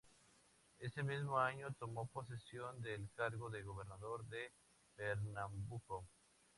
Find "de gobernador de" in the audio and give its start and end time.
3.51-4.51